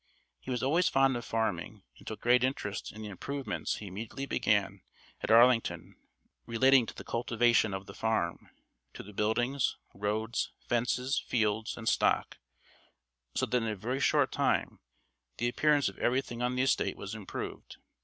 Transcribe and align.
He 0.39 0.49
was 0.49 0.63
always 0.63 0.89
fond 0.89 1.15
of 1.15 1.23
farming, 1.23 1.83
and 1.99 2.07
took 2.07 2.21
great 2.21 2.43
interest 2.43 2.91
in 2.91 3.03
the 3.03 3.09
improvements 3.09 3.75
he 3.75 3.85
immediately 3.85 4.25
began 4.25 4.81
at 5.21 5.29
Arlington 5.29 5.95
relating 6.47 6.87
to 6.87 6.95
the 6.95 7.03
cultivation 7.03 7.71
of 7.71 7.85
the 7.85 7.93
farm, 7.93 8.49
to 8.95 9.03
the 9.03 9.13
buildings, 9.13 9.77
roads, 9.93 10.53
fences, 10.67 11.19
fields, 11.19 11.77
and 11.77 11.87
stock, 11.87 12.39
so 13.35 13.45
that 13.45 13.57
in 13.61 13.69
a 13.69 13.75
very 13.75 13.99
short 13.99 14.31
time 14.31 14.79
the 15.37 15.47
appearance 15.47 15.87
of 15.87 15.99
everything 15.99 16.41
on 16.41 16.55
the 16.55 16.63
estate 16.63 16.97
was 16.97 17.13
improved. 17.13 17.77